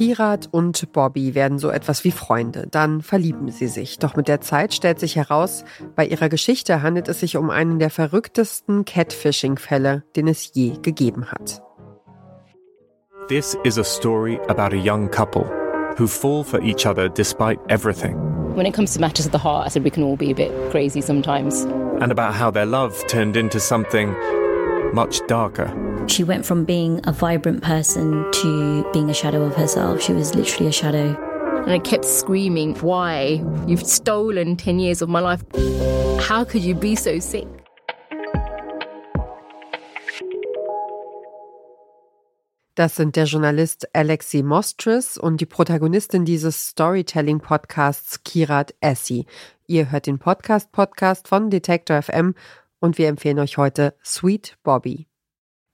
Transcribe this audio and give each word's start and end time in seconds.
Kirat 0.00 0.48
und 0.50 0.92
Bobby 0.92 1.34
werden 1.34 1.58
so 1.58 1.68
etwas 1.68 2.04
wie 2.04 2.10
Freunde. 2.10 2.66
Dann 2.70 3.02
verlieben 3.02 3.50
sie 3.50 3.66
sich. 3.66 3.98
Doch 3.98 4.16
mit 4.16 4.28
der 4.28 4.40
Zeit 4.40 4.72
stellt 4.72 4.98
sich 4.98 5.16
heraus, 5.16 5.62
bei 5.94 6.06
ihrer 6.06 6.30
Geschichte 6.30 6.80
handelt 6.80 7.06
es 7.08 7.20
sich 7.20 7.36
um 7.36 7.50
einen 7.50 7.78
der 7.78 7.90
verrücktesten 7.90 8.86
Catfishing-Fälle, 8.86 10.04
den 10.16 10.26
es 10.26 10.52
je 10.54 10.78
gegeben 10.80 11.30
hat. 11.30 11.60
This 13.28 13.58
is 13.62 13.76
a 13.76 13.84
story 13.84 14.40
about 14.48 14.74
a 14.74 14.82
young 14.82 15.10
couple 15.10 15.44
who 15.98 16.06
fall 16.06 16.44
for 16.44 16.62
each 16.62 16.86
other 16.86 17.10
despite 17.10 17.60
everything. 17.68 18.16
When 18.56 18.64
it 18.64 18.72
comes 18.72 18.94
to 18.94 19.00
matters 19.00 19.26
of 19.26 19.32
the 19.32 19.44
heart, 19.44 19.66
I 19.66 19.70
said 19.70 19.84
we 19.84 19.90
can 19.90 20.02
all 20.02 20.16
be 20.16 20.30
a 20.30 20.34
bit 20.34 20.50
crazy 20.70 21.02
sometimes. 21.02 21.66
And 22.00 22.10
about 22.10 22.32
how 22.32 22.50
their 22.50 22.64
love 22.64 22.94
turned 23.06 23.36
into 23.36 23.60
something 23.60 24.16
much 24.94 25.20
darker. 25.26 25.70
She 26.06 26.24
went 26.24 26.44
from 26.44 26.64
being 26.64 27.00
a 27.04 27.12
vibrant 27.12 27.62
person 27.62 28.30
to 28.32 28.90
being 28.92 29.10
a 29.10 29.14
shadow 29.14 29.42
of 29.44 29.54
herself. 29.54 30.02
She 30.02 30.12
was 30.12 30.34
literally 30.34 30.68
a 30.68 30.72
shadow. 30.72 31.16
And 31.62 31.70
I 31.70 31.78
kept 31.78 32.04
screaming, 32.04 32.74
Why? 32.76 33.44
You've 33.66 33.86
stolen 33.86 34.56
10 34.56 34.78
years 34.78 35.02
of 35.02 35.08
my 35.08 35.20
life. 35.20 35.42
How 36.20 36.44
could 36.44 36.62
you 36.62 36.74
be 36.74 36.96
so 36.96 37.18
sick? 37.18 37.46
Das 42.76 42.96
sind 42.96 43.16
der 43.16 43.26
Journalist 43.26 43.94
Alexi 43.94 44.42
Mostris 44.42 45.18
und 45.18 45.42
die 45.42 45.46
Protagonistin 45.46 46.24
dieses 46.24 46.68
Storytelling-Podcasts 46.68 48.24
Kirat 48.24 48.74
Essie. 48.80 49.26
Ihr 49.66 49.90
hört 49.90 50.06
den 50.06 50.18
Podcast-Podcast 50.18 51.28
von 51.28 51.50
Detector 51.50 52.00
FM 52.00 52.34
und 52.78 52.96
wir 52.96 53.08
empfehlen 53.08 53.38
euch 53.38 53.58
heute 53.58 53.94
Sweet 54.02 54.56
Bobby. 54.62 55.09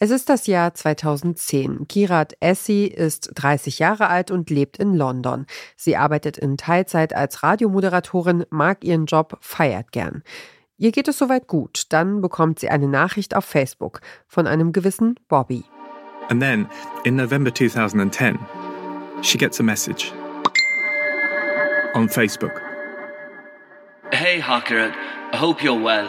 Es 0.00 0.10
ist 0.10 0.28
das 0.28 0.46
Jahr 0.46 0.74
2010. 0.74 1.86
Kirat 1.86 2.36
Essie 2.40 2.86
ist 2.88 3.30
30 3.34 3.78
Jahre 3.78 4.08
alt 4.08 4.30
und 4.30 4.50
lebt 4.50 4.76
in 4.76 4.94
London. 4.94 5.46
Sie 5.76 5.96
arbeitet 5.96 6.36
in 6.36 6.56
Teilzeit 6.56 7.14
als 7.14 7.42
Radiomoderatorin, 7.44 8.44
mag 8.50 8.84
ihren 8.84 9.06
Job, 9.06 9.38
feiert 9.40 9.92
gern. 9.92 10.24
Ihr 10.76 10.90
geht 10.90 11.06
es 11.06 11.18
soweit 11.18 11.46
gut. 11.46 11.84
Dann 11.90 12.20
bekommt 12.20 12.58
sie 12.58 12.68
eine 12.68 12.88
Nachricht 12.88 13.36
auf 13.36 13.44
Facebook 13.44 14.00
von 14.26 14.48
einem 14.48 14.72
gewissen 14.72 15.14
Bobby. 15.28 15.64
And 16.28 16.42
then, 16.42 16.66
in 17.04 17.16
November 17.16 17.54
2010, 17.54 18.38
she 19.22 19.38
gets 19.38 19.60
a 19.60 19.62
message 19.62 20.12
on 21.94 22.08
Facebook. 22.08 22.60
Hey, 24.10 24.40
Harker, 24.40 24.92
I 25.32 25.36
hope 25.36 25.62
you're 25.62 25.80
well. 25.80 26.08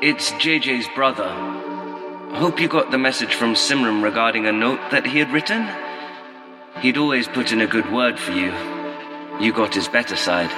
It's 0.00 0.32
JJ's 0.34 0.88
brother. 0.94 1.61
Hope 2.34 2.60
you 2.60 2.66
got 2.66 2.90
the 2.90 2.96
message 2.96 3.34
from 3.34 3.52
Simram 3.52 4.02
regarding 4.02 4.46
a 4.46 4.52
note 4.52 4.80
that 4.90 5.06
he 5.06 5.18
had 5.18 5.30
written. 5.32 5.68
He'd 6.80 6.96
always 6.96 7.28
put 7.28 7.52
in 7.52 7.60
a 7.60 7.66
good 7.66 7.92
word 7.92 8.18
for 8.18 8.32
you. 8.32 8.50
You 9.38 9.52
got 9.52 9.74
his 9.74 9.86
better 9.86 10.16
side. 10.16 10.50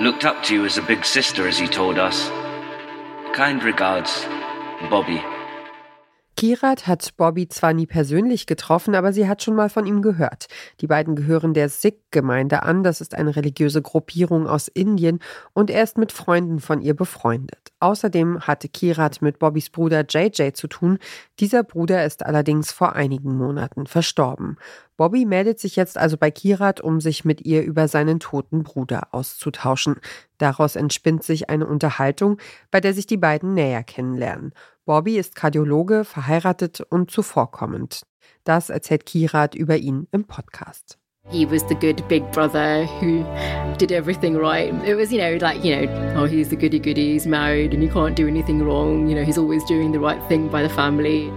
Looked 0.00 0.24
up 0.24 0.44
to 0.44 0.54
you 0.54 0.64
as 0.64 0.78
a 0.78 0.82
big 0.82 1.04
sister, 1.04 1.48
as 1.48 1.58
he 1.58 1.66
told 1.66 1.98
us. 1.98 2.28
Kind 3.34 3.64
regards, 3.64 4.24
Bobby. 4.88 5.20
Kirat 6.36 6.86
hat 6.86 7.16
Bobby 7.16 7.48
zwar 7.48 7.72
nie 7.72 7.86
persönlich 7.86 8.46
getroffen, 8.46 8.94
aber 8.94 9.12
sie 9.12 9.28
hat 9.28 9.42
schon 9.42 9.54
mal 9.54 9.68
von 9.68 9.86
ihm 9.86 10.00
gehört. 10.00 10.46
Die 10.80 10.86
beiden 10.86 11.14
gehören 11.14 11.52
der 11.52 11.68
Sikh-Gemeinde 11.68 12.62
an, 12.62 12.82
das 12.82 13.00
ist 13.00 13.14
eine 13.14 13.36
religiöse 13.36 13.82
Gruppierung 13.82 14.46
aus 14.46 14.68
Indien, 14.68 15.18
und 15.52 15.70
er 15.70 15.82
ist 15.82 15.98
mit 15.98 16.12
Freunden 16.12 16.60
von 16.60 16.80
ihr 16.80 16.94
befreundet. 16.94 17.72
Außerdem 17.80 18.40
hatte 18.40 18.68
Kirat 18.68 19.22
mit 19.22 19.38
Bobbys 19.38 19.70
Bruder 19.70 20.04
JJ 20.08 20.52
zu 20.52 20.66
tun. 20.66 20.98
Dieser 21.40 21.62
Bruder 21.62 22.04
ist 22.04 22.24
allerdings 22.24 22.72
vor 22.72 22.94
einigen 22.94 23.36
Monaten 23.36 23.86
verstorben. 23.86 24.56
Bobby 24.98 25.24
meldet 25.24 25.58
sich 25.58 25.76
jetzt 25.76 25.96
also 25.96 26.18
bei 26.18 26.30
Kirat, 26.30 26.82
um 26.82 27.00
sich 27.00 27.24
mit 27.24 27.46
ihr 27.46 27.62
über 27.62 27.88
seinen 27.88 28.20
toten 28.20 28.64
Bruder 28.64 29.08
auszutauschen. 29.12 29.96
Daraus 30.36 30.76
entspinnt 30.76 31.22
sich 31.22 31.48
eine 31.48 31.66
Unterhaltung, 31.66 32.38
bei 32.70 32.80
der 32.82 32.92
sich 32.92 33.06
die 33.06 33.16
beiden 33.16 33.54
näher 33.54 33.82
kennenlernen. 33.82 34.52
Bobby 34.90 35.18
ist 35.18 35.36
Kardiologe, 35.36 36.04
verheiratet 36.04 36.80
und 36.80 37.12
zuvorkommend. 37.12 38.02
Das 38.42 38.70
erzählt 38.70 39.06
Kirat 39.06 39.54
über 39.54 39.76
ihn 39.76 40.08
im 40.10 40.24
Podcast. 40.24 40.98
He 41.28 41.48
was 41.48 41.62
the 41.68 41.76
good 41.76 42.02
big 42.08 42.28
brother 42.32 42.88
who 43.00 43.24
did 43.78 43.92
everything 43.92 44.36
right. 44.36 44.74
It 44.84 44.96
was, 44.96 45.12
you 45.12 45.18
know, 45.18 45.38
like, 45.40 45.64
you 45.64 45.76
know, 45.76 46.20
oh, 46.20 46.26
he's 46.26 46.48
the 46.48 46.56
goody 46.56 46.80
goody, 46.80 47.12
he's 47.12 47.24
married 47.24 47.72
and 47.72 47.80
he 47.80 47.88
can't 47.88 48.16
do 48.16 48.26
anything 48.26 48.64
wrong. 48.64 49.06
You 49.06 49.14
know, 49.14 49.22
he's 49.22 49.38
always 49.38 49.62
doing 49.66 49.92
the 49.92 50.00
right 50.00 50.20
thing 50.28 50.48
by 50.48 50.64
the 50.64 50.68
family. 50.68 51.30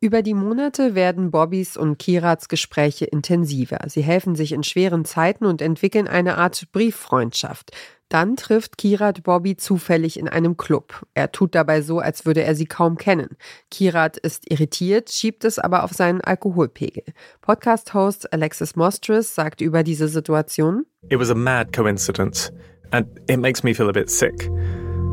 Über 0.00 0.22
die 0.22 0.34
Monate 0.34 0.94
werden 0.94 1.32
Bobbys 1.32 1.76
und 1.76 1.98
Kirats 1.98 2.48
Gespräche 2.48 3.04
intensiver. 3.04 3.80
Sie 3.88 4.02
helfen 4.02 4.36
sich 4.36 4.52
in 4.52 4.62
schweren 4.62 5.04
Zeiten 5.04 5.44
und 5.44 5.60
entwickeln 5.60 6.06
eine 6.06 6.38
Art 6.38 6.70
Brieffreundschaft. 6.70 7.72
Dann 8.08 8.36
trifft 8.36 8.78
Kirat 8.78 9.24
Bobby 9.24 9.56
zufällig 9.56 10.16
in 10.16 10.28
einem 10.28 10.56
Club. 10.56 11.04
Er 11.14 11.32
tut 11.32 11.56
dabei 11.56 11.82
so, 11.82 11.98
als 11.98 12.26
würde 12.26 12.44
er 12.44 12.54
sie 12.54 12.66
kaum 12.66 12.96
kennen. 12.96 13.36
Kirat 13.72 14.16
ist 14.18 14.48
irritiert, 14.48 15.10
schiebt 15.10 15.44
es 15.44 15.58
aber 15.58 15.82
auf 15.82 15.92
seinen 15.92 16.20
Alkoholpegel. 16.20 17.02
Podcast-Host 17.40 18.32
Alexis 18.32 18.76
Mostris 18.76 19.34
sagt 19.34 19.60
über 19.60 19.82
diese 19.82 20.06
Situation: 20.06 20.86
It 21.08 21.18
was 21.18 21.28
a 21.28 21.34
mad 21.34 21.72
coincidence, 21.72 22.52
and 22.92 23.08
it 23.28 23.40
makes 23.40 23.64
me 23.64 23.74
feel 23.74 23.88
a 23.88 23.92
bit 23.92 24.08
sick. 24.08 24.48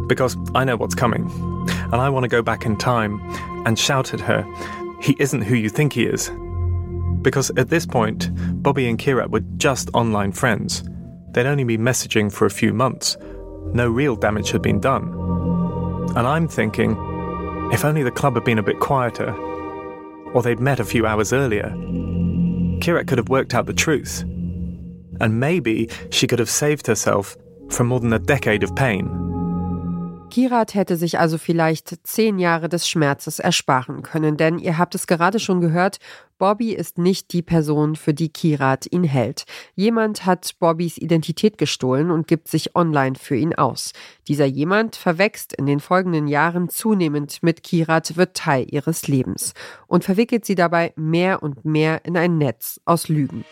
Because 0.08 0.38
I 0.56 0.64
know 0.64 0.80
what's 0.80 0.96
coming, 0.96 1.28
and 1.92 1.96
I 1.96 2.10
want 2.10 2.24
to 2.24 2.30
go 2.30 2.42
back 2.42 2.66
in 2.66 2.78
time 2.78 3.20
and 3.66 3.78
shout 3.78 4.14
at 4.14 4.20
her, 4.20 4.46
He 5.02 5.16
isn't 5.20 5.42
who 5.42 5.56
you 5.56 5.70
think 5.70 5.94
he 5.94 6.06
is. 6.06 6.32
Because 7.22 7.50
at 7.58 7.70
this 7.70 7.86
point, 7.86 8.30
Bobby 8.62 8.88
and 8.88 9.00
Kirat 9.00 9.32
were 9.32 9.44
just 9.58 9.90
online 9.94 10.32
friends. 10.32 10.84
They'd 11.32 11.46
only 11.46 11.64
been 11.64 11.82
messaging 11.82 12.32
for 12.32 12.46
a 12.46 12.52
few 12.52 12.74
months. 12.74 13.18
No 13.74 13.90
real 13.90 14.16
damage 14.16 14.52
had 14.52 14.62
been 14.62 14.80
done. 14.80 15.12
And 16.16 16.28
I'm 16.28 16.48
thinking, 16.48 16.92
if 17.74 17.84
only 17.84 18.04
the 18.04 18.12
club 18.12 18.36
had 18.36 18.46
been 18.46 18.60
a 18.60 18.64
bit 18.64 18.80
quieter, 18.80 19.34
or 20.34 20.42
they'd 20.42 20.60
met 20.60 20.80
a 20.80 20.86
few 20.86 21.06
hours 21.06 21.34
earlier, 21.34 21.70
Kirat 22.80 23.08
could 23.08 23.18
have 23.18 23.30
worked 23.30 23.54
out 23.54 23.66
the 23.66 23.74
truth. 23.74 24.22
And 25.20 25.40
maybe 25.40 25.90
she 26.12 26.28
could 26.28 26.40
have 26.40 26.50
saved 26.50 26.88
herself 26.88 27.36
from 27.70 27.88
more 27.88 28.00
than 28.00 28.14
a 28.14 28.20
decade 28.20 28.64
of 28.64 28.76
pain. 28.76 29.25
Kirat 30.36 30.76
hätte 30.76 30.98
sich 30.98 31.18
also 31.18 31.38
vielleicht 31.38 32.06
zehn 32.06 32.40
Jahre 32.40 32.68
des 32.68 32.90
Schmerzes 32.90 33.40
ersparen 33.40 34.02
können, 34.02 34.36
denn 34.36 34.60
ihr 34.60 34.78
habt 34.78 34.94
es 34.94 35.08
gerade 35.08 35.40
schon 35.40 35.62
gehört, 35.62 36.00
Bobby 36.38 36.74
ist 36.74 36.98
nicht 36.98 37.32
die 37.32 37.42
Person, 37.42 37.96
für 37.96 38.14
die 38.14 38.28
Kirat 38.28 38.86
ihn 38.92 39.06
hält. 39.06 39.46
Jemand 39.76 40.26
hat 40.26 40.56
Bobbys 40.60 40.98
Identität 40.98 41.58
gestohlen 41.58 42.12
und 42.12 42.28
gibt 42.28 42.50
sich 42.50 42.76
online 42.76 43.16
für 43.16 43.38
ihn 43.38 43.56
aus. 43.56 43.94
Dieser 44.28 44.44
jemand 44.44 44.98
verwächst 44.98 45.54
in 45.54 45.68
den 45.68 45.80
folgenden 45.80 46.28
Jahren 46.28 46.68
zunehmend 46.68 47.42
mit 47.42 47.64
Kirat, 47.64 48.18
wird 48.18 48.36
Teil 48.36 48.68
ihres 48.70 49.08
Lebens 49.08 49.54
und 49.88 50.04
verwickelt 50.04 50.44
sie 50.44 50.56
dabei 50.56 50.92
mehr 50.98 51.44
und 51.44 51.64
mehr 51.64 52.04
in 52.04 52.18
ein 52.18 52.38
Netz 52.38 52.82
aus 52.84 53.08
Lügen. 53.08 53.46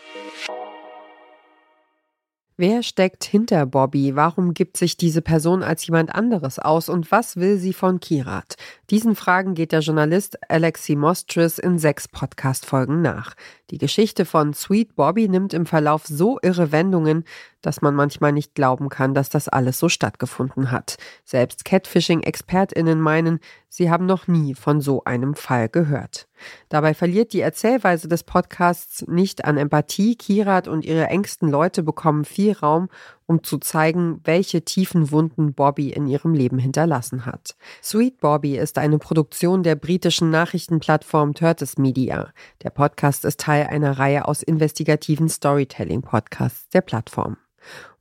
Wer 2.56 2.84
steckt 2.84 3.24
hinter 3.24 3.66
Bobby? 3.66 4.14
Warum 4.14 4.54
gibt 4.54 4.76
sich 4.76 4.96
diese 4.96 5.22
Person 5.22 5.64
als 5.64 5.84
jemand 5.88 6.14
anderes 6.14 6.60
aus? 6.60 6.88
Und 6.88 7.10
was 7.10 7.34
will 7.36 7.58
sie 7.58 7.72
von 7.72 7.98
Kirat? 7.98 8.54
Diesen 8.90 9.16
Fragen 9.16 9.54
geht 9.54 9.72
der 9.72 9.80
Journalist 9.80 10.38
Alexi 10.48 10.94
Mostris 10.94 11.58
in 11.58 11.80
sechs 11.80 12.06
Podcast-Folgen 12.06 13.02
nach. 13.02 13.34
Die 13.70 13.78
Geschichte 13.78 14.24
von 14.24 14.54
Sweet 14.54 14.94
Bobby 14.94 15.28
nimmt 15.28 15.52
im 15.52 15.66
Verlauf 15.66 16.06
so 16.06 16.38
irre 16.42 16.70
Wendungen, 16.70 17.24
dass 17.60 17.82
man 17.82 17.96
manchmal 17.96 18.30
nicht 18.30 18.54
glauben 18.54 18.88
kann, 18.88 19.14
dass 19.14 19.30
das 19.30 19.48
alles 19.48 19.80
so 19.80 19.88
stattgefunden 19.88 20.70
hat. 20.70 20.96
Selbst 21.24 21.64
Catfishing-ExpertInnen 21.64 23.00
meinen, 23.00 23.40
sie 23.74 23.90
haben 23.90 24.06
noch 24.06 24.28
nie 24.28 24.54
von 24.54 24.80
so 24.80 25.02
einem 25.04 25.34
Fall 25.34 25.68
gehört. 25.68 26.28
Dabei 26.68 26.94
verliert 26.94 27.32
die 27.32 27.40
Erzählweise 27.40 28.06
des 28.06 28.22
Podcasts 28.22 29.04
nicht 29.08 29.44
an 29.44 29.56
Empathie. 29.56 30.14
Kirat 30.14 30.68
und 30.68 30.84
ihre 30.84 31.08
engsten 31.08 31.50
Leute 31.50 31.82
bekommen 31.82 32.24
viel 32.24 32.52
Raum, 32.52 32.88
um 33.26 33.42
zu 33.42 33.58
zeigen, 33.58 34.20
welche 34.22 34.64
tiefen 34.64 35.10
Wunden 35.10 35.54
Bobby 35.54 35.90
in 35.90 36.06
ihrem 36.06 36.34
Leben 36.34 36.58
hinterlassen 36.58 37.26
hat. 37.26 37.56
Sweet 37.82 38.20
Bobby 38.20 38.56
ist 38.56 38.78
eine 38.78 38.98
Produktion 38.98 39.64
der 39.64 39.74
britischen 39.74 40.30
Nachrichtenplattform 40.30 41.34
Turtis 41.34 41.76
Media. 41.76 42.32
Der 42.62 42.70
Podcast 42.70 43.24
ist 43.24 43.40
Teil 43.40 43.66
einer 43.66 43.98
Reihe 43.98 44.28
aus 44.28 44.42
investigativen 44.42 45.28
Storytelling-Podcasts 45.28 46.68
der 46.68 46.82
Plattform. 46.82 47.38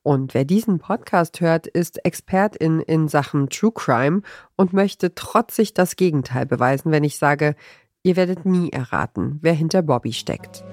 Und 0.03 0.33
wer 0.33 0.43
diesen 0.43 0.79
Podcast 0.79 1.39
hört, 1.39 1.65
ist 1.65 2.05
Expertin 2.05 2.81
in 2.81 3.07
Sachen 3.07 3.49
True 3.49 3.71
Crime 3.73 4.21
und 4.57 4.73
möchte 4.73 5.15
trotzig 5.15 5.73
das 5.73 5.95
Gegenteil 5.95 6.45
beweisen, 6.45 6.91
wenn 6.91 7.05
ich 7.05 7.17
sage, 7.17 7.55
ihr 8.03 8.17
werdet 8.17 8.45
nie 8.45 8.69
erraten, 8.69 9.39
wer 9.41 9.53
hinter 9.53 9.81
Bobby 9.81 10.11
steckt. 10.11 10.63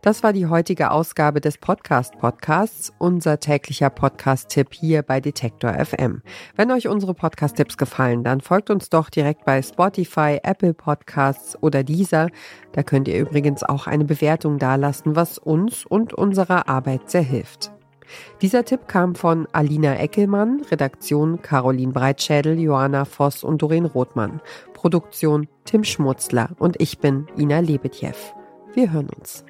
Das 0.00 0.22
war 0.22 0.32
die 0.32 0.46
heutige 0.46 0.92
Ausgabe 0.92 1.40
des 1.40 1.58
Podcast 1.58 2.18
Podcasts, 2.18 2.92
unser 2.98 3.40
täglicher 3.40 3.90
Podcast-Tipp 3.90 4.72
hier 4.72 5.02
bei 5.02 5.20
Detektor 5.20 5.74
FM. 5.74 6.22
Wenn 6.54 6.70
euch 6.70 6.86
unsere 6.86 7.14
Podcast-Tipps 7.14 7.76
gefallen, 7.76 8.22
dann 8.22 8.40
folgt 8.40 8.70
uns 8.70 8.90
doch 8.90 9.10
direkt 9.10 9.44
bei 9.44 9.60
Spotify, 9.60 10.38
Apple 10.44 10.72
Podcasts 10.72 11.60
oder 11.62 11.82
dieser. 11.82 12.28
Da 12.72 12.84
könnt 12.84 13.08
ihr 13.08 13.18
übrigens 13.18 13.64
auch 13.64 13.88
eine 13.88 14.04
Bewertung 14.04 14.58
dalassen, 14.58 15.16
was 15.16 15.36
uns 15.36 15.84
und 15.84 16.14
unserer 16.14 16.68
Arbeit 16.68 17.10
sehr 17.10 17.22
hilft. 17.22 17.72
Dieser 18.40 18.64
Tipp 18.64 18.86
kam 18.86 19.16
von 19.16 19.48
Alina 19.52 19.96
Eckelmann, 19.96 20.62
Redaktion 20.70 21.42
Caroline 21.42 21.92
Breitschädel, 21.92 22.58
Johanna 22.58 23.04
Voss 23.04 23.42
und 23.42 23.60
Doreen 23.62 23.84
Rothmann, 23.84 24.40
Produktion 24.74 25.48
Tim 25.64 25.82
Schmutzler 25.82 26.50
und 26.58 26.80
ich 26.80 27.00
bin 27.00 27.26
Ina 27.36 27.58
Lebetjew. 27.58 28.14
Wir 28.74 28.92
hören 28.92 29.08
uns. 29.18 29.44